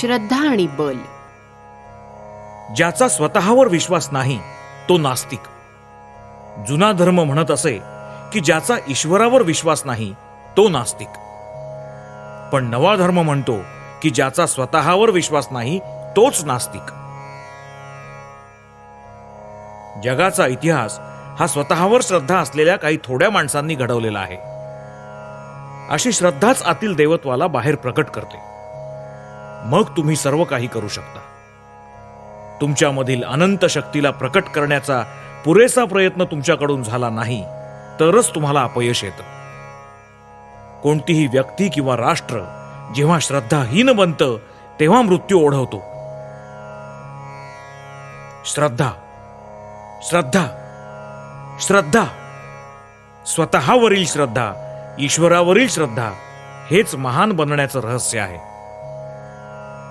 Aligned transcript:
श्रद्धा 0.00 0.50
आणि 0.50 0.66
बल. 0.66 0.96
ज्याचा 2.74 3.08
स्वतःवर 3.08 3.68
विश्वास 3.68 4.08
नाही 4.12 4.38
तो 4.88 4.98
नास्तिक. 4.98 5.38
जुना 6.68 6.92
धर्म 6.92 7.20
म्हणत 7.22 7.50
असे 7.50 7.80
की 8.32 8.40
ज्याचा 8.40 8.76
ईश्वरावर 8.88 9.42
विश्वास 9.42 9.82
नाही 9.84 10.14
तो 10.56 10.68
नास्तिक. 10.68 11.08
पण 12.52 12.64
नवा 12.64 12.96
धर्म 12.96 13.20
म्हणतो 13.20 13.56
की 14.02 14.10
ज्याचा 14.10 14.46
स्वतःवर 14.46 15.10
विश्वास 15.10 15.48
नाही 15.50 15.78
तोच 16.16 16.44
नास्तिक. 16.44 16.84
जगाचा 20.04 20.46
इतिहास 20.46 20.98
हा 21.38 21.46
स्वतःवर 21.46 22.00
श्रद्धा 22.02 22.38
असलेल्या 22.38 22.76
काही 22.76 22.98
थोड्या 23.04 23.30
माणसांनी 23.30 23.74
घडवलेला 23.74 24.18
आहे. 24.18 24.36
अशी 25.90 26.12
श्रद्धाच 26.12 26.62
आतील 26.62 26.94
देवत्वाला 26.94 27.46
बाहेर 27.46 27.74
प्रकट 27.74 28.06
करते. 28.06 28.57
मग 29.64 29.82
तुम्ही 29.96 30.16
सर्व 30.16 30.44
काही 30.44 30.66
करू 30.66 30.88
शकता. 30.88 31.20
तुमच्यामधील 32.60 33.24
अनंत 33.24 33.66
शक्तीला 33.66 34.10
प्रकट 34.10 34.44
करण्याचा 34.44 35.02
पुरेसा 35.44 35.84
प्रयत्न 35.84 36.24
तुमच्याकडून 36.24 36.82
झाला 36.82 37.08
नाही 37.10 37.42
तरच 38.00 38.34
तुम्हाला 38.34 38.62
अपयश 38.62 39.04
येतं. 39.04 39.38
कोणतीही 40.80 41.26
व्यक्ती 41.26 41.68
किंवा 41.68 41.96
राष्ट्र 41.96 42.40
जेव्हा 42.94 43.18
श्रद्धाहीन 43.18 43.92
बनतं 43.92 44.36
तेव्हा 44.80 45.02
मृत्यू 45.02 45.40
ओढवतो. 45.40 45.78
श्रद्धा 48.44 48.90
श्रद्धा 50.02 50.46
श्रद्धा. 51.60 52.04
स्वतःवरील 53.26 54.06
श्रद्धा 54.06 54.52
ईश्वरावरील 54.98 55.68
श्रद्धा 55.68 56.10
हेच 56.70 56.94
महान 56.94 57.32
बनण्याचं 57.32 57.80
रहस्य 57.80 58.20
आहे. 58.20 58.57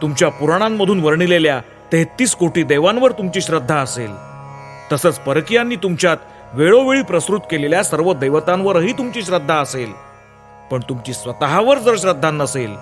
तुमच्या 0.02 0.30
पुराणांमधून 0.30 1.00
वर्णिलेल्या 1.00 1.62
तेहतीस 1.92 2.36
कोटी 2.36 2.64
देवांवर 2.64 3.12
तुमची 3.12 3.42
श्रद्धा 3.42 3.76
असेल. 3.76 4.16
तसंच 4.92 5.20
परकीयांनी 5.20 5.76
तुमच्यात 5.76 6.18
वेळोवेळी 6.54 7.04
प्रसृत 7.04 7.40
केलेल्या 7.52 7.84
सर्व 7.84 8.14
देवतांवरही 8.14 8.94
तुमची 8.94 9.24
श्रद्धा 9.24 9.56
असेल. 9.56 9.94
पण 10.72 10.80
तुमची 10.90 11.14
स्वतःवर 11.14 11.78
जर 11.78 11.96
श्रद्धा 11.98 12.32
नसेल 12.32 12.76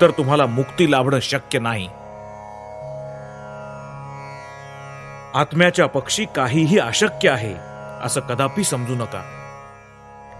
तर 0.00 0.10
तुम्हाला 0.10 0.46
मुक्ती 0.46 0.90
लाभणं 0.90 1.20
शक्य 1.20 1.58
नाही. 1.58 1.88
आत्म्याच्या 5.34 5.86
पक्षी 5.86 6.26
काहीही 6.36 6.78
अशक्य 6.78 7.30
आहे 7.30 7.54
असं 8.02 8.20
कदापि 8.20 8.64
समजू 8.64 8.94
नका. 8.94 9.22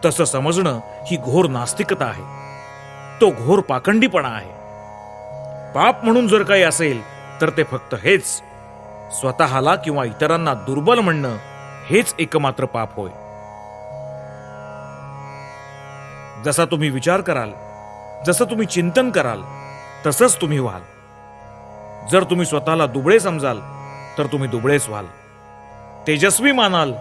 तसं 0.04 0.24
समजणं 0.24 0.80
ही 1.06 1.16
घोर 1.16 1.46
नास्तिकता 1.46 2.04
आहे. 2.04 2.22
तो 3.20 3.30
घोर 3.30 3.58
पाखंडीपणा 3.58 4.28
आहे. 4.28 4.57
पाप 5.74 6.04
म्हणून 6.04 6.28
जर 6.28 6.42
काही 6.42 6.62
असेल 6.62 7.02
तर 7.40 7.50
ते 7.50 7.62
फक्त 7.62 7.94
हेच. 7.94 8.42
स्वतःला 9.12 9.74
किंवा 9.76 10.04
इतरांना 10.04 10.54
दुर्बल 10.54 10.98
म्हणणं 10.98 11.36
हेच 11.86 12.14
एकमात्र 12.18 12.64
पाप 12.64 12.88
होय. 12.96 13.10
जसा 16.44 16.64
तुम्ही 16.64 16.90
विचार 16.90 17.20
कराल 17.20 17.50
जसं 18.26 18.44
तुम्ही 18.44 18.66
चिंतन 18.66 19.10
कराल 19.10 19.42
तसंच 20.06 20.40
तुम्ही 20.40 20.58
व्हाल. 20.58 20.80
जर 22.10 22.24
तुम्ही 22.24 22.46
स्वतःला 22.46 22.86
दुबळे 22.86 23.20
समजाल 23.20 23.60
तर 24.18 24.26
तुम्ही 24.26 24.48
दुबळेच 24.48 24.88
व्हाल. 24.88 25.06
तेजस्वी 26.06 26.52
मानाल 26.52 26.92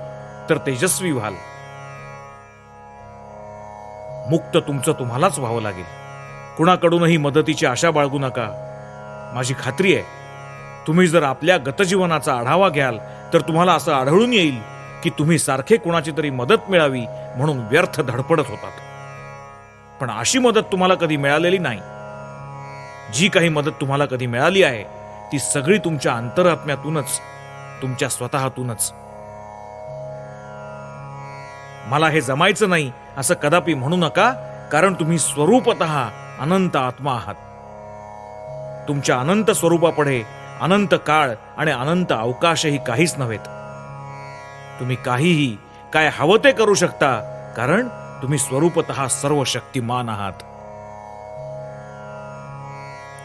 तर 0.49 0.57
तेजस्वी 0.57 1.11
व्हाल. 1.11 1.33
मुक्त 4.29 4.57
तुमचं 4.57 4.91
तुम्हालाच 4.91 5.39
व्हावं 5.39 5.61
लागेल. 5.61 6.06
कुणाकडूनही 6.57 7.17
मदतीची 7.17 7.65
आशा 7.65 7.91
बाळगू 7.91 8.19
नका. 8.19 8.47
माझी 9.33 9.53
खात्री 9.59 9.95
आहे 9.95 10.03
तुम्ही 10.87 11.07
जर 11.07 11.23
आपल्या 11.23 11.57
गतजीवनाचा 11.57 12.33
आढावा 12.33 12.69
घ्याल 12.69 12.97
तर 13.33 13.41
तुम्हाला 13.41 13.73
असं 13.73 13.93
आढळून 13.93 14.33
येईल 14.33 14.59
की 15.03 15.09
तुम्ही 15.09 15.39
सारखे 15.39 15.77
कुणाची 15.77 16.11
तरी 16.17 16.29
मदत 16.29 16.69
मिळावी 16.69 17.05
म्हणून 17.37 17.57
व्यर्थ 17.57 18.01
धडपडत 18.01 18.43
होतात. 18.49 18.71
पण 20.01 20.11
अशी 20.11 20.39
मदत 20.39 20.71
तुम्हाला 20.71 20.95
कधी 20.95 21.17
मिळालेली 21.17 21.57
नाही. 21.57 21.79
जी 23.13 23.27
काही 23.27 23.49
मदत 23.49 23.71
तुम्हाला 23.81 24.05
कधी 24.05 24.25
मिळाली 24.25 24.63
आहे 24.63 24.83
ती 25.31 25.39
सगळी 25.39 25.77
तुमच्या 25.77 26.13
अंतरात्म्यातूनच 26.13 27.19
तुमच्या 27.81 28.09
स्वतःतूनच. 28.09 28.91
मला 31.87 32.09
हे 32.09 32.21
जमायचं 32.21 32.69
नाही 32.69 32.91
असं 33.17 33.33
कदापि 33.33 33.73
म्हणू 33.73 33.95
नका 33.95 34.31
कारण 34.71 34.93
तुम्ही 34.93 35.19
स्वरूपत 35.19 35.81
अनंत 36.39 36.75
आत्मा 36.75 37.11
आहात. 37.11 37.35
तुमच्या 38.87 39.19
अनंत 39.19 39.51
स्वरूपापुढे 39.51 40.23
अनंत 40.61 40.95
काळ 41.07 41.31
आणि 41.57 41.71
अनंत 41.71 42.11
अवकाशही 42.11 42.79
काहीच 42.87 43.15
नव्हेत. 43.17 43.39
तुम्ही 44.79 44.95
काहीही 44.95 45.57
काय 45.93 46.09
हवं 46.13 46.37
ते 46.37 46.51
करू 46.51 46.73
शकता 46.73 47.21
कारण 47.57 47.87
तुम्ही 48.21 48.37
स्वरूपत 48.39 48.91
सर्व 49.09 49.43
शक्तिमान 49.43 50.09
आहात. 50.09 50.33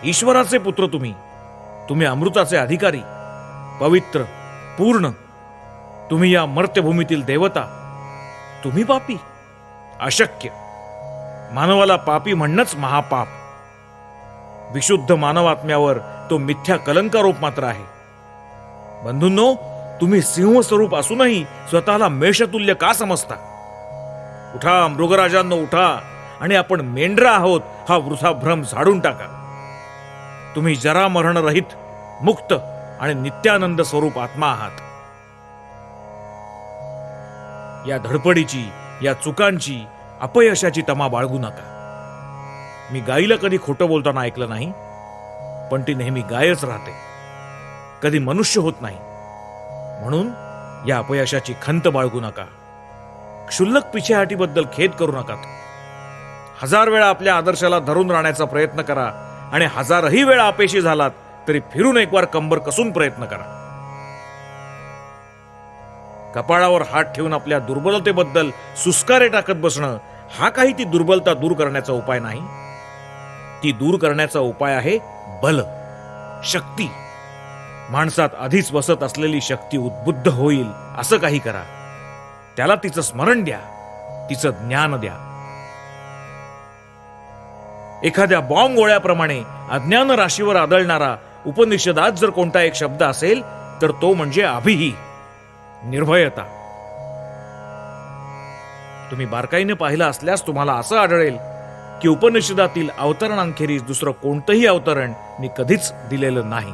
ईश्वराचे 0.04 0.58
पुत्र 0.58 0.86
तुम्ही. 0.86 1.14
तुम्ही 1.88 2.06
अमृताचे 2.06 2.56
अधिकारी 2.56 3.00
पवित्र 3.80 4.22
पूर्ण. 4.78 5.10
तुम्ही 6.10 6.34
या 6.34 6.46
मर्त्यभूमीतील 6.46 7.24
देवता. 7.24 7.78
तुम्ही 8.64 8.84
पापी 8.84 9.16
अशक्य. 10.00 10.48
मानवाला 11.52 11.96
पापी 11.96 12.34
म्हणणंच 12.34 12.74
महापाप. 12.74 13.26
विशुद्ध 14.74 15.12
मानवात्म्यावर 15.12 15.98
तो 16.30 16.38
मिथ्या 16.38 16.76
कलंकारोप 16.76 17.34
मात्र 17.40 17.64
आहे. 17.64 17.84
बंधूंनो 19.04 19.54
तुम्ही 20.00 20.22
सिंह 20.22 20.60
स्वरूप 20.60 20.94
असूनही 20.94 21.44
स्वतःला 21.44 22.08
मेषतुल्य 22.08 22.74
का 22.74 22.92
समजता? 22.92 23.34
उठा 24.54 24.88
मृगराजांनो 24.88 25.56
उठा 25.56 26.00
आणि 26.40 26.54
आपण 26.54 26.80
मेंढरा 26.80 27.30
आहोत 27.30 27.60
हा 27.88 27.96
वृथा 27.96 28.32
भ्रम 28.32 28.62
झाडून 28.62 29.00
टाका. 29.00 29.38
तुम्ही 30.56 30.74
जरा 30.74 31.08
मरण 31.08 31.36
रहित 31.36 31.74
मुक्त 32.22 32.52
आणि 33.00 33.14
नित्यानंद 33.14 33.80
स्वरूप 33.80 34.18
आत्मा 34.18 34.46
आहात. 34.46 34.70
या 37.88 37.98
धडपडीची 37.98 38.68
या 39.02 39.12
चुकांची 39.12 39.84
अपयशाची 40.22 40.82
तमा 40.88 41.08
बाळगू 41.08 41.38
नका. 41.38 42.88
मी 42.92 43.00
गाईला 43.00 43.36
कधी 43.36 43.58
खोटं 43.62 43.86
बोलताना 43.86 44.20
ऐकलं 44.20 44.48
नाही 44.48 44.72
पण 45.70 45.82
ती 45.82 45.94
नेहमी 45.94 46.20
गायच 46.20 46.64
राहते. 46.64 46.92
कधी 48.02 48.18
मनुष्य 48.18 48.60
होत 48.60 48.72
नाही. 48.80 48.96
म्हणून 50.02 50.30
या 50.88 50.98
अपयशाची 50.98 51.54
खंत 51.62 51.88
बाळगू 51.88 52.20
नका. 52.20 52.44
क्षुल्लक 53.48 53.84
पिछेहाटीबद्दल 53.84 54.64
खेद 54.72 54.90
करू 54.90 55.12
नका. 55.12 55.34
हजार 56.62 56.88
वेळा 56.88 57.06
आपल्या 57.06 57.36
आदर्शाला 57.36 57.78
धरून 57.78 58.10
राहण्याचा 58.10 58.44
प्रयत्न 58.44 58.82
करा 58.82 59.06
आणि 59.52 59.64
हजारही 59.64 60.22
वेळा 60.22 60.46
अपेशी 60.46 60.80
झालात 60.80 61.10
तरी 61.48 61.60
फिरून 61.60 61.96
एक 61.96 62.14
वार 62.14 62.24
कंबर 62.24 62.58
कसून 62.58 62.90
प्रयत्न 62.90 63.24
करा. 63.24 63.58
कपाळावर 66.34 66.82
हात 66.82 67.04
ठेवून 67.04 67.32
आपल्या 67.32 67.58
दुर्बलतेबद्दल 67.58 68.50
सुस्कारे 68.84 69.28
टाकत 69.28 69.52
बसणं 69.52 69.98
हा 70.38 70.48
काही 70.48 70.72
ती 70.72 70.84
दुर्बलता 70.84 71.34
दूर 71.34 71.52
करण्याचा 71.52 71.92
उपाय 71.92 72.18
नाही. 72.18 72.40
ती 73.62 73.72
दूर 73.72 73.98
करण्याचा 73.98 74.40
उपाय 74.40 74.74
आहे 74.74 74.98
बल 75.42 75.60
शक्ती. 76.44 76.90
माणसात 77.90 78.28
आधीच 78.40 78.72
बसत 78.72 79.02
असलेली 79.02 79.40
शक्ती 79.40 79.76
उद्बुद्ध 79.76 80.28
होईल 80.28 80.66
असं 80.98 81.16
काही 81.16 81.38
करा. 81.38 81.62
त्याला 82.56 82.74
तिचं 82.74 83.00
स्मरण 83.00 83.44
द्या 83.44 83.58
तिचं 84.30 84.50
ज्ञान 84.50 84.96
द्या. 84.96 85.28
एखाद्या 88.04 88.40
बॉम्ब 88.40 88.76
गोळ्याप्रमाणे 88.76 89.42
अज्ञान 89.70 90.10
राशीवर 90.10 90.56
आदळणारा 90.56 91.16
उपनिषदात 91.46 92.12
जर 92.12 92.30
कोणता 92.30 92.60
एक 92.60 92.74
शब्द 92.74 93.02
असेल 93.02 93.42
तर 93.82 93.90
तो 94.02 94.14
म्हणजे 94.14 94.42
अभिही 94.42 94.92
निर्भयता. 95.84 96.61
तुम्ही 99.12 99.26
बारकाईने 99.26 99.72
पाहिलं 99.72 100.04
असल्यास 100.04 100.46
तुम्हाला 100.46 100.72
असं 100.72 100.96
आढळेल 100.96 101.36
की 102.02 102.08
उपनिषदातील 102.08 102.90
अवतरणांखेरीज 102.98 103.82
दुसरं 103.82 104.10
कोणतंही 104.10 104.66
अवतरण 104.66 105.12
मी 105.40 105.48
कधीच 105.58 105.92
दिलेलं 106.10 106.50
नाही. 106.50 106.72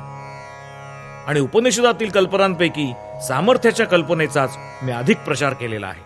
आणि 1.27 1.41
उपनिषदातील 1.41 2.11
कल्पनांपैकी 2.11 2.93
सामर्थ्याच्या 3.29 3.87
कल्पनेचाच 3.87 4.59
मी 4.83 4.93
अधिक 4.93 5.19
प्रचार 5.19 5.53
केलेला 5.53 5.87
आहे. 5.87 6.03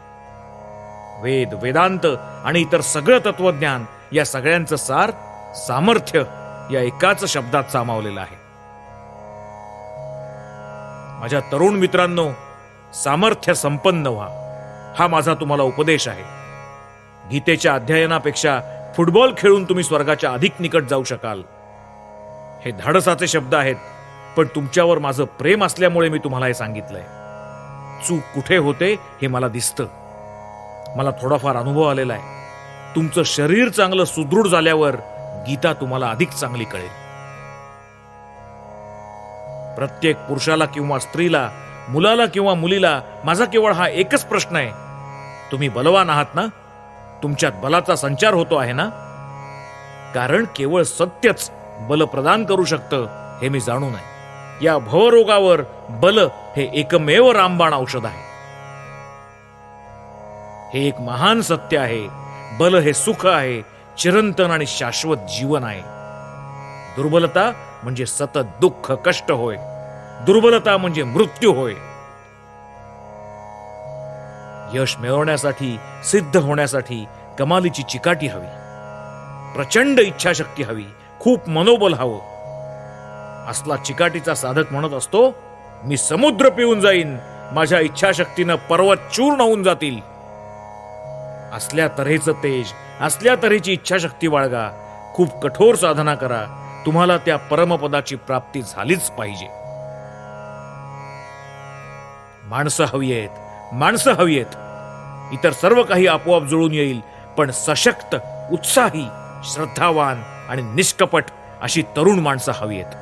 वेद 1.22 1.54
वेदांत 1.62 2.06
आणि 2.44 2.60
इतर 2.60 2.80
सगळं 2.80 3.18
तत्वज्ञान 3.18 3.84
या 4.12 4.24
सगळ्यांचं 4.24 4.76
सार 4.76 5.10
सामर्थ्य 5.54 6.22
या 6.70 6.80
एकाच 6.80 7.32
शब्दात 7.32 7.64
सामावलेलं 7.72 8.20
आहे. 8.20 8.36
माझ्या 11.20 11.40
तरुण 11.40 11.74
मित्रांनो 11.74 12.30
सामर्थ्य 12.94 13.54
संपन्न 13.54 14.06
व्हा. 14.06 14.41
हा 14.98 15.06
माझा 15.08 15.34
तुम्हाला 15.34 15.62
उपदेश 15.62 16.08
आहे. 16.08 16.22
गीतेच्या 17.30 17.74
अध्ययनापेक्षा 17.74 18.60
फुटबॉल 18.96 19.34
खेळून 19.38 19.64
तुम्ही 19.64 19.84
स्वर्गाच्या 19.84 20.32
अधिक 20.32 20.52
निकट 20.60 20.82
जाऊ 20.82 21.04
शकाल. 21.04 21.42
हे 22.64 22.70
धाडसाचे 22.70 23.28
शब्द 23.28 23.54
आहेत 23.54 23.76
पण 24.36 24.44
तुमच्यावर 24.44 24.98
माझं 24.98 25.24
प्रेम 25.24 25.64
असल्यामुळे 25.64 26.08
मी 26.08 26.18
तुम्हाला 26.18 26.46
हे 26.46 26.54
सांगितलंय. 26.54 27.02
चूक 28.08 28.20
कुठे 28.34 28.56
होते 28.56 28.92
हे 29.22 29.26
मला 29.26 29.48
दिसतं. 29.48 29.84
मला 30.96 31.10
थोडाफार 31.22 31.56
अनुभव 31.56 31.82
आलेला 31.82 32.12
आहे. 32.12 32.22
तुमचं 32.94 33.22
शरीर 33.22 33.68
चांगलं 33.68 34.04
सुदृढ 34.04 34.46
झाल्यावर 34.46 34.96
गीता 35.48 35.72
तुम्हाला 35.72 36.10
अधिक 36.10 36.30
चांगली 36.30 36.64
कळेल. 36.64 37.02
प्रत्येक 39.76 40.16
पुरुषाला 40.16 40.64
किंवा 40.64 40.98
स्त्रीला 40.98 41.50
मुलाला 41.88 42.26
किंवा 42.26 42.54
मुलीला 42.54 43.00
माझा 43.24 43.44
केवळ 43.44 43.72
हा 43.72 43.88
एकच 43.88 44.24
प्रश्न 44.24 44.56
आहे. 44.56 44.81
तुम्ही 45.52 45.68
बलवान 45.68 46.10
आहात 46.10 46.24
ना? 46.34 46.46
तुमच्यात 47.22 47.52
बलाचा 47.62 47.96
संचार 47.96 48.34
होतो 48.34 48.56
आहे 48.56 48.72
ना? 48.72 48.88
कारण 50.14 50.44
केवळ 50.56 50.82
सत्यच 50.82 51.50
बल 51.80 52.04
प्रदान 52.04 52.44
करू 52.44 52.64
शकतं 52.64 53.06
हे 53.42 53.48
मी 53.48 53.60
जाणून 53.60 53.94
आहे 53.94 54.12
या 54.64 54.78
भवरोगावर 54.78 55.60
बल 55.88 56.18
हे 56.56 56.70
एकमेव 56.74 57.30
रामबाण 57.30 57.74
औषध 57.74 58.06
आहे. 58.06 58.32
हे 60.74 60.86
एक 60.86 61.00
महान 61.00 61.40
सत्य 61.40 61.78
आहे. 61.78 62.08
बल 62.58 62.74
हे 62.74 62.92
सुख 62.92 63.26
आहे 63.26 63.62
चिरंतन 63.98 64.50
आणि 64.50 64.66
शाश्वत 64.66 65.16
जीवन 65.16 65.64
आहे. 65.64 65.82
दुर्बलता 66.96 67.52
म्हणजे 67.82 68.06
सतत 68.06 68.38
दुःख 68.38 68.92
कष्ट 68.92 69.32
होय. 69.32 69.56
दुर्बलता 70.26 70.76
म्हणजे 70.76 71.02
मृत्यू 71.02 71.52
होय. 71.52 71.74
यश 74.74 74.96
मिळवण्यासाठी 74.98 75.76
सिद्ध 76.04 76.36
होण्यासाठी 76.36 77.04
कमालीची 77.38 77.82
चिकाटी 77.82 78.26
हवी. 78.26 78.46
प्रचंड 79.54 80.00
इच्छाशक्ती 80.00 80.62
हवी 80.62 80.84
खूप 81.20 81.48
मनोबल 81.48 81.94
हवं. 81.94 82.18
असला 83.50 83.76
चिकाटीचा 83.76 84.34
साधक 84.34 84.72
म्हणत 84.72 84.92
असतो 84.92 85.34
मी 85.84 85.96
समुद्र 85.96 86.48
पिऊन 86.48 86.80
जाईन 86.80 87.16
माझ्या 87.52 87.80
इच्छाशक्तीनं 87.80 88.54
पर्वत 88.54 88.96
चूर्ण 89.12 89.40
होऊन 89.40 89.62
जातील. 89.62 89.98
असल्या 91.56 91.88
तऱ्हेचं 91.98 92.32
तेज 92.32 92.66
असल्या 93.00 93.34
तऱ्हेची 93.42 93.72
इच्छाशक्ती 93.72 94.28
बाळगा 94.28 94.68
खूप 95.14 95.42
कठोर 95.42 95.74
साधना 95.74 96.14
करा 96.14 96.44
तुम्हाला 96.86 97.16
त्या 97.16 97.36
परमपदाची 97.36 98.16
प्राप्ती 98.16 98.62
झालीच 98.62 99.10
पाहिजे. 99.10 99.48
माणसं 102.44 102.84
हवी 102.84 103.12
आहेत 103.12 103.74
माणसं 103.74 104.12
हवी 104.12 104.38
आहेत. 104.38 104.56
इतर 105.32 105.52
सर्व 105.52 105.82
काही 105.82 106.06
आपोआप 106.06 106.42
जुळून 106.42 106.72
येईल. 106.72 107.00
पण 107.38 107.50
सशक्त 107.50 108.16
उत्साही 108.52 109.06
श्रद्धावान 109.44 110.22
आणि 110.48 110.62
निष्कपट 110.62 111.24
अशी 111.62 111.82
तरुण 111.82 112.18
माणसं 112.18 112.52
हवी 112.52 112.80
आहेत. 112.80 112.94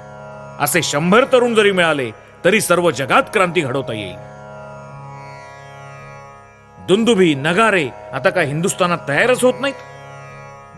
असे 0.60 0.82
शंभर 0.82 1.24
तरुण 1.24 1.54
जरी 1.54 1.72
मिळाले 1.72 2.10
तरी 2.44 2.60
सर्व 2.60 2.90
जगात 2.90 3.22
क्रांती 3.32 3.60
घडवता 3.60 3.92
येईल. 3.92 4.16
दुंदुभी 6.86 7.34
नगारे 7.34 7.88
आता 8.12 8.30
काय 8.30 8.46
हिंदुस्थानात 8.46 8.98
तयारच 9.08 9.44
होत 9.44 9.54
नाहीत? 9.60 9.74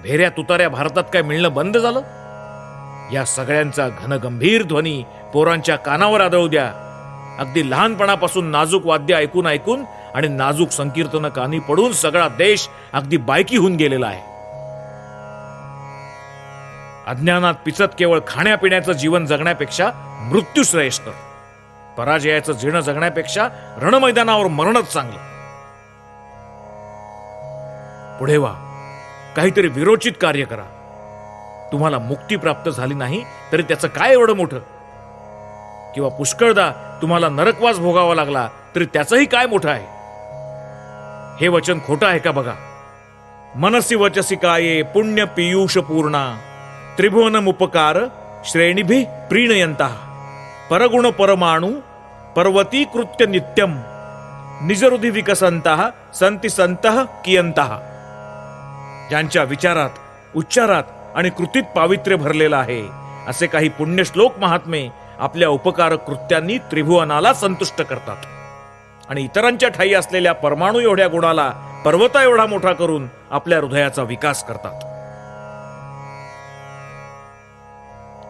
भेऱ्या 0.03 0.31
तुताऱ्या 0.31 0.69
भारतात 0.69 1.05
काय 1.13 1.23
मिळणं 1.23 1.55
बंद 1.55 1.77
झालं? 1.77 2.01
या 3.13 3.25
सगळ्यांचा 3.27 3.89
घनगंभीर 3.89 4.63
ध्वनी 4.63 5.05
पोरांच्या 5.33 5.77
कानावर 5.77 6.21
आदळू 6.21 6.49
द्या. 6.49 6.92
अगदी 7.39 7.71
लहानपणापासून 7.71 8.47
नाजूक 8.47 8.87
वाद्य 8.87 9.15
ऐकून 9.15 9.47
ऐकून 9.47 9.85
आणि 10.15 10.29
नाजूक 10.29 10.71
संकीर्तन 10.71 11.29
कानी 11.29 11.59
पडून 11.59 11.93
सगळा 11.93 12.29
देश 12.29 12.69
अगदी 12.93 13.17
बायकी 13.17 13.57
होऊन 13.57 13.77
गेलेला 13.77 14.07
आहे. 14.07 14.33
अज्ञानात 17.07 17.55
पिचत 17.65 17.95
केवळ 17.99 18.21
खाण्यापिण्याचं 18.27 18.93
जीवन 18.93 19.27
जगण्यापेक्षा 19.27 19.91
मृत्यू 20.33 20.63
श्रेयस्कर 20.63 21.13
पराजयाचं 21.99 22.53
जीर्ण 22.53 22.81
जगण्यापेक्षा 22.81 23.49
रणमैदानावर 23.83 24.47
मरणच 24.47 24.93
चांगलं. 24.93 25.19
पुढे 28.19 28.37
वा 28.37 28.53
काहीतरी 29.37 29.69
विरोचित 29.69 30.13
कार्य 30.21 30.45
करा. 30.45 30.65
तुम्हाला 31.73 31.99
मुक्ती 31.99 32.37
प्राप्त 32.37 32.71
झाली 32.71 32.95
नाही 32.95 33.25
तरी 33.53 33.63
त्याचं 33.63 33.89
काय 33.89 34.13
एवढं 34.13 34.33
मोठं? 34.33 34.59
किंवा 35.95 36.09
पुष्कळदा 36.09 36.92
तुम्हाला 37.03 37.29
नरकवास 37.29 37.79
भोगावा 37.79 38.15
लागला 38.15 38.49
तरी 38.75 38.85
त्याचंही 38.85 39.25
काय 39.25 39.47
मोठं 39.47 39.69
आहे? 39.69 39.87
हे 41.41 41.49
वचन 41.49 41.79
खोटं 41.87 42.07
आहे 42.07 42.19
का 42.19 42.31
बघा? 42.31 42.55
मनसी 43.57 43.95
वचसी 43.95 44.37
काय 44.37 44.83
पुण्य 44.83 45.25
पियुष 45.37 45.79
पूर्णा 45.79 46.25
त्रिभुवनमुपकार 46.99 47.99
श्रेणीभी 48.45 49.05
प्रीणयंता 49.05 49.89
परगुण 50.71 51.11
परमाणू 51.11 51.71
पर्वती 52.37 52.85
कृत्य 52.85 53.27
नित्यम 53.27 53.75
निजरुधी 54.67 55.11
विकसंत 55.11 55.69
संती 56.15 56.49
संत 56.49 56.87
कियंत 57.25 57.61
ज्यांच्या 59.09 59.43
विचारात 59.43 59.91
उच्चारात 60.37 60.83
आणि 61.17 61.31
कृतीत 61.31 61.63
पावित्र्य 61.77 62.17
भरलेलं 62.17 62.57
आहे 62.57 62.83
असे 63.29 63.47
काही 63.47 63.69
पुण्यश्लोक 63.69 64.39
महात्मे 64.39 64.89
आपल्या 65.23 65.49
उपकारक 65.49 65.99
कृत्यांनी 65.99 66.59
त्रिभुवनाला 66.59 67.35
संतुष्ट 67.35 67.83
करतात. 67.83 68.17
आणि 69.09 69.23
इतरांच्या 69.23 69.69
ठाई 69.69 69.93
असलेल्या 69.93 70.33
परमाणू 70.33 70.81
एवढ्या 70.81 71.09
गुणाला 71.09 71.51
पर्वता 71.85 72.23
एवढा 72.23 72.47
मोठा 72.47 72.73
करून 72.73 73.09
आपल्या 73.31 73.59
हृदयाचा 73.59 74.03
विकास 74.03 74.45
करतात. 74.47 74.81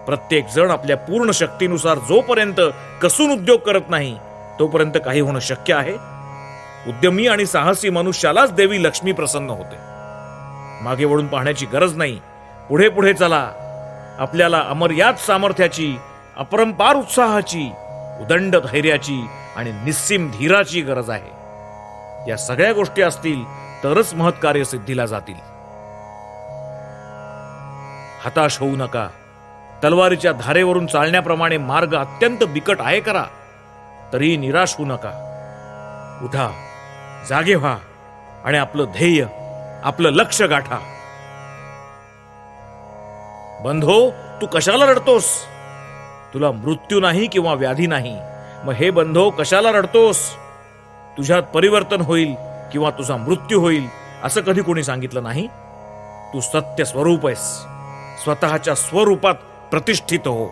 प्रत्येक 0.07 0.49
जण 0.49 0.71
आपल्या 0.71 0.97
पूर्ण 0.97 1.31
शक्तीनुसार 1.31 1.99
जोपर्यंत 1.99 2.61
कसून 3.03 3.33
उद्योग 3.33 3.61
करत 3.61 3.91
नाही 3.91 4.19
तोपर्यंत 4.59 4.99
काही 5.05 5.21
होणं 5.21 5.39
शक्य 5.39 5.75
आहे. 5.75 5.95
उद्यमी 6.91 7.27
आणि 7.27 7.47
साहसी 7.47 7.91
मनुष्यालाच 7.91 8.53
देवी 8.53 8.85
लक्ष्मी 8.85 9.13
प्रसन्न 9.13 9.51
होते. 9.51 9.77
मागे 10.85 11.05
वळून 11.05 11.27
पाहण्याची 11.27 11.67
गरज 11.67 11.97
नाही. 11.97 12.21
पुढे 12.69 12.89
पुढे 12.89 13.13
चला. 13.15 13.51
आपल्याला 14.19 14.65
अमर्याद 14.69 15.17
सामर्थ्याची 15.17 15.97
अपरंपार 16.37 16.97
उत्साहाची 16.97 17.73
उदंड 18.21 18.57
धैर्याची 18.57 19.27
आणि 19.57 19.73
निस्सीम 19.73 20.31
धीराची 20.31 20.81
गरज 20.81 21.11
आहे. 21.11 21.31
या 22.31 22.37
सगळ्या 22.37 22.73
गोष्टी 22.73 23.03
असतील 23.03 23.45
तरच 23.85 24.15
महत्कार्य 24.15 24.65
सिद्धीला 24.65 25.07
जातील. 25.07 25.35
हताश 28.25 28.59
होऊ 28.59 28.77
नका. 28.77 29.09
तलवारीच्या 29.85 30.33
धारेवरून 30.33 30.87
चालण्याप्रमाणे 30.87 31.57
मार्ग 31.57 31.95
अत्यंत 31.95 32.45
बिकट 32.45 32.77
आहे 32.81 33.01
करा. 33.01 33.25
तरी 34.13 34.37
निराश 34.37 34.75
होऊ 34.79 34.87
नका. 34.87 35.11
उठा. 36.23 36.51
जागे 37.29 37.55
व्हा. 37.55 37.77
आणि 38.45 38.59
आपलं 38.59 38.85
ध्येय 38.85 39.27
आपलं 39.85 40.11
लक्ष 40.11 40.43
गाठा. 40.43 40.79
बंधो 43.65 44.11
तू 44.11 44.47
कशाला 44.47 44.87
रडतोस? 44.87 45.27
तुला 46.35 46.51
मृत्यू 46.51 47.01
नाही 47.01 47.27
किंवा 47.27 47.55
व्याधी 47.55 47.87
नाही. 47.87 48.19
मग 48.65 48.73
हे 48.73 48.91
बंधो 48.91 49.31
कशाला 49.31 49.73
रडतोस? 49.73 50.19
तुझ्यात 51.17 51.43
परिवर्तन 51.43 52.01
होईल 52.01 52.35
किंवा 52.73 52.91
तुझा 52.91 53.17
मृत्यू 53.17 53.61
होईल 53.61 53.87
असं 54.25 54.41
कधी 54.41 54.63
कोणी 54.63 54.85
सांगितलं 54.85 55.23
नाही? 55.23 55.47
तू 56.35 56.41
सत्य 56.41 56.85
स्वरूप 56.85 57.27
आहेस. 57.27 57.59
स्वतःच्या 58.25 58.75
स्वरूपात 58.75 59.35
प्रतिष्ठित 59.71 60.19
हो. 60.19 60.47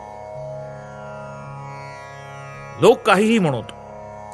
लोक 2.81 3.03
काहीही 3.03 3.39
म्हणत 3.39 3.73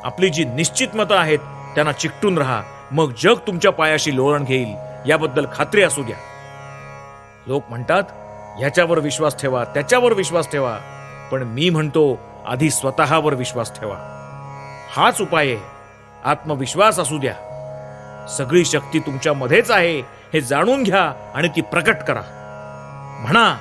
आपली 0.05 0.29
जी 0.29 0.45
निश्चित 0.45 0.88
मतं 0.95 1.15
आहेत 1.15 1.38
त्यांना 1.75 1.93
चिकटून 1.93 2.38
राहा. 2.38 2.62
मग 2.91 3.12
जग 3.23 3.35
तुमच्या 3.47 3.73
पायाशी 3.73 4.17
लोळण 4.17 4.45
घेईल. 4.45 4.75
याबद्दल 5.07 5.47
खात्री 5.55 5.83
असू 5.83 6.03
द्या. 6.03 6.17
लोक 7.47 7.62
म्हणतात 7.69 8.03
ह्याच्यावर 8.59 8.99
विश्वास 8.99 9.41
ठेवा 9.41 9.65
त्याच्यावर 9.65 10.12
विश्वास 10.12 10.50
ठेवा. 10.50 10.79
पण 11.33 11.42
मी 11.42 11.71
म्हणतो 11.71 12.21
आधी 12.47 12.71
स्वतःवर 12.71 13.35
विश्वास 13.35 13.80
ठेवा. 13.80 13.97
हाच 14.97 15.21
उपाय 15.21 15.47
आहे. 15.47 15.59
आत्मविश्वास 16.25 16.99
असू 16.99 17.18
द्या. 17.18 17.35
सगळी 18.38 18.64
शक्ती 18.64 18.99
तुमच्या 18.99 19.33
मध्येच 19.33 19.71
आहे 19.71 20.00
हे 20.00 20.40
जाणून 20.40 20.83
घ्या 20.83 21.33
आणि 21.35 21.49
ती 21.49 21.61
प्रकट 21.61 21.97
करा. 21.97 22.23
म्हणा 23.21 23.56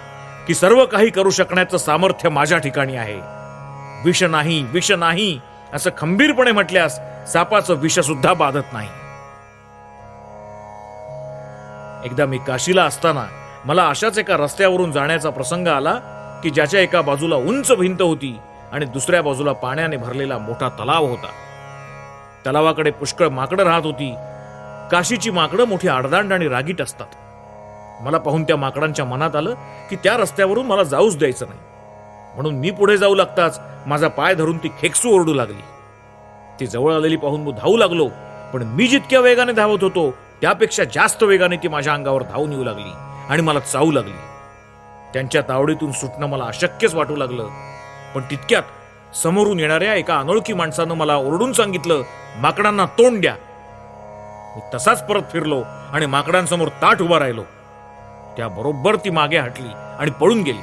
की 0.48 0.54
सर्व 0.54 0.86
काही 0.86 1.10
करू 1.10 1.30
शकण्याचं 1.30 1.78
सामर्थ्य 1.78 2.30
माझ्या 2.30 2.58
ठिकाणी 2.58 2.96
आहे. 2.96 3.20
विष 4.06 4.24
नाही 4.24 4.64
विष 4.64 4.92
नाही 4.92 5.40
असं 5.74 5.90
खंबीरपणे 5.98 6.52
म्हटल्यास 6.52 7.00
सापाचं 7.34 7.74
विष 7.74 8.00
सुद्धा 8.00 8.34
बाधत 8.34 8.74
नाही. 8.74 8.90
एकदा 12.06 12.26
मी 12.26 12.38
काशीला 12.38 12.84
असताना 12.84 13.26
मला 13.66 13.88
अशाच 13.88 14.18
एका 14.18 14.38
रस्त्यावरून 14.38 14.92
जाण्याचा 14.92 15.30
प्रसंग 15.30 15.68
आला 15.68 16.00
की 16.44 16.50
ज्याच्या 16.50 16.80
एका 16.80 17.02
बाजूला 17.02 17.36
उंच 17.36 17.72
भिंत 17.72 18.02
होती 18.02 18.38
आणि 18.72 18.86
दुसऱ्या 18.86 19.22
बाजूला 19.22 19.52
पाण्याने 19.52 19.98
भरलेला 19.98 20.38
मोठा 20.38 20.70
तलाव 20.70 21.06
होता. 21.06 21.28
तलावाकडे 22.46 22.92
पुष्कळ 22.92 23.28
माकडं 23.28 23.64
राहत 23.64 23.86
होती. 23.86 24.16
काशीची 24.92 25.32
माकडं 25.32 25.66
मोठी 25.66 25.88
आडदांड 25.88 26.34
आणि 26.34 26.48
रागीट 26.48 26.82
असतात. 26.82 27.06
मला 28.02 28.18
पाहून 28.18 28.44
त्या 28.44 28.56
माकडांच्या 28.56 29.06
मनात 29.06 29.36
आलं 29.36 29.54
की 29.90 29.96
त्या 29.96 30.18
रस्त्यावरून 30.18 30.66
मला 30.66 30.84
जाऊच 30.84 31.18
द्यायचं 31.18 31.46
नाही. 31.48 31.60
म्हणून 32.36 32.56
मी 32.56 32.72
पुढे 32.72 32.98
जाऊ 32.98 33.16
लागताच 33.16 33.60
माझा 33.88 34.08
पाय 34.08 34.36
धरून 34.36 34.58
ती 34.58 34.68
खेकसू 34.80 35.10
ओरडू 35.10 35.34
लागली. 35.34 35.62
ती 36.60 36.68
जवळ 36.68 36.94
आलेली 36.94 37.16
पाहून 37.16 37.42
मी 37.42 37.52
धावू 37.52 37.78
लागलो 37.78 38.08
पण 38.54 38.64
मी 38.64 38.88
जितक्या 38.88 39.20
वेगाने 39.20 39.52
धावत 39.52 39.84
होतो 39.84 40.12
त्यापेक्षा 40.42 40.84
जास्त 40.84 41.24
वेगाने 41.24 41.58
ती 41.58 41.68
माझ्या 41.68 41.94
अंगावर 41.94 42.24
धावून 42.24 42.52
येऊ 42.52 42.64
लागली 42.64 42.92
आणि 43.30 43.42
मला 43.42 43.60
चावू 43.60 43.92
लागली. 43.92 44.35
त्यांच्या 45.16 45.42
तावडीतून 45.42 45.92
सुटणं 45.92 46.28
मला 46.28 46.44
अशक्यच 46.44 46.94
वाटू 46.94 47.16
लागलं. 47.16 47.44
पण 48.16 48.22
तितक्यात 48.32 48.64
समोरून 49.16 49.60
येणाऱ्या 49.60 49.94
एका 49.94 50.18
अनोळखी 50.18 50.54
माणसानं 50.54 50.94
मला 50.94 51.16
ओरडून 51.16 51.54
सांगितलं 51.54 52.02
माकडांना 52.38 52.86
तोंड 52.86 53.22
द्या. 53.22 53.36
मी 54.56 54.62
तसाच 54.74 55.08
परत 55.08 55.22
फिरलो 55.32 55.64
आणि 55.92 56.06
माकडांसमोर 56.06 56.68
ताट 56.68 57.02
उभा 57.02 57.20
राहिलो. 57.20 57.44
त्याबरोबर 58.38 58.96
ती 58.96 59.10
मागे 59.10 59.38
हटली 59.38 59.68
आणि 60.00 60.12
पळून 60.12 60.42
गेली. 60.42 60.62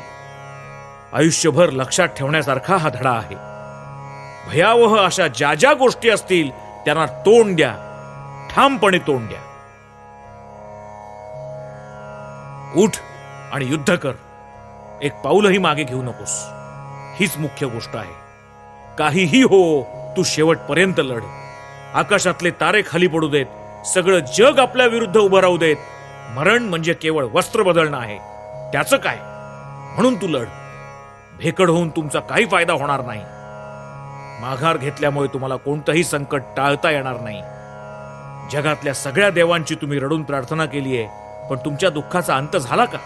आयुष्यभर 1.12 1.70
लक्षात 1.70 2.08
ठेवण्यासारखा 2.08 2.76
हा 2.76 2.88
धडा 2.88 3.10
आहे. 3.10 3.34
भयावह 4.50 5.04
अशा 5.04 5.26
ज्या 5.26 5.54
ज्या 5.54 5.72
गोष्टी 5.72 6.10
असतील 6.10 6.50
त्यांना 6.84 7.06
तोंड 7.06 7.56
द्या. 7.56 7.74
ठामपणे 8.54 8.98
तोंड 8.98 9.28
द्या. 9.28 9.40
उठ 12.76 12.90
आणि 13.52 13.64
युद्ध 13.64 13.96
कर. 13.96 14.12
एक 15.02 15.12
पाऊलही 15.12 15.58
मागे 15.58 15.84
घेऊ 15.84 16.02
नकोस. 16.02 16.44
हीच 17.16 17.36
मुख्य 17.38 17.66
गोष्ट 17.66 17.96
आहे. 17.96 18.12
काहीही 18.98 19.42
हो 19.42 19.82
तू 20.16 20.22
शेवटपर्यंत 20.22 20.94
लढ. 20.98 21.22
आकाशातले 21.94 22.50
तारे 22.50 22.82
खाली 22.90 23.06
पडू 23.06 23.28
देत 23.28 23.46
सगळं 23.86 24.18
जग 24.38 24.58
आपल्या 24.58 24.86
विरुद्ध 24.86 25.16
उभं 25.16 25.40
राहू 25.40 25.56
देत. 25.56 25.76
मरण 26.34 26.62
म्हणजे 26.62 26.92
केवळ 26.92 27.26
वस्त्र 27.32 27.62
बदलणं 27.62 27.98
आहे. 27.98 28.18
त्याचं 28.72 28.96
काय? 28.96 29.16
म्हणून 29.94 30.14
तू 30.14 30.26
लढ. 30.28 30.46
भेकड 31.38 31.70
होऊन 31.70 31.88
तुमचा 31.88 32.20
काही 32.20 32.46
फायदा 32.46 32.72
होणार 32.72 33.00
नाही. 33.04 33.20
माघार 34.40 34.76
घेतल्यामुळे 34.76 35.28
तुम्हाला 35.28 35.56
कोणतंही 35.56 36.04
संकट 36.04 36.42
टाळता 36.56 36.90
येणार 36.90 37.16
नाही. 37.20 37.42
जगातल्या 38.50 38.94
सगळ्या 38.94 39.30
देवांची 39.30 39.74
तुम्ही 39.74 39.98
रडून 39.98 40.22
प्रार्थना 40.22 40.64
केली 40.64 40.98
आहे 40.98 41.06
पण 41.50 41.56
तुमच्या 41.56 41.90
दुःखाचा 41.90 42.36
अंत 42.36 42.56
झाला 42.56 42.84
का? 42.84 42.98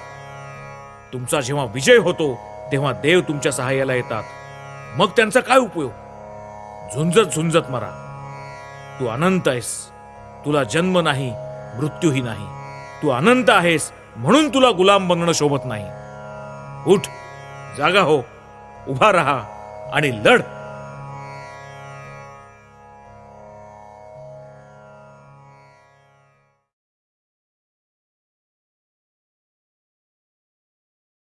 तुमचा 1.13 1.41
जेव्हा 1.41 1.65
विजय 1.65 1.97
होतो 1.97 2.39
तेव्हा 2.73 2.93
देव 2.93 3.21
तुमच्या 3.21 3.53
सहाय्याला 3.53 3.95
येतात. 3.95 4.23
मग 4.97 5.09
त्यांचा 5.09 5.41
काय 5.41 5.57
उपयोग? 5.57 5.91
झुंजत 6.95 7.35
झुंजत 7.35 7.71
मरा. 7.71 8.03
तू 9.01 9.07
अनंत 9.07 9.49
आहेस. 9.49 9.87
तुला 10.45 10.65
जन्म 10.65 10.99
नाही 10.99 11.33
मृत्यूही 11.79 12.21
नाही. 12.21 12.47
तू 13.03 13.11
अनंत 13.11 13.51
आहेस 13.51 13.93
म्हणून 14.17 14.49
तुला 14.49 14.71
गुलाम 14.71 15.09
बनणं 15.09 15.33
शोभत 15.33 15.61
नाही. 15.65 15.85
उठ 16.93 17.01
जागा 17.79 18.01
हो. 18.01 18.19
उभा 18.89 19.13
राहा 19.13 19.45
आणि 19.93 20.11
लढ. 20.11 20.41